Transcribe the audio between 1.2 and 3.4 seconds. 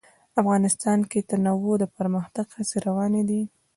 د تنوع د پرمختګ هڅې روانې